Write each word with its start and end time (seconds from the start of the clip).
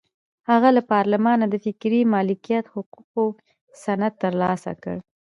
هغه 0.49 0.69
له 0.75 0.81
پارلمانه 0.91 1.45
د 1.49 1.55
فکري 1.65 2.01
مالکیت 2.13 2.65
حقوقو 2.73 3.25
سند 3.83 4.13
ترلاسه 4.23 4.71
کړ. 4.83 4.95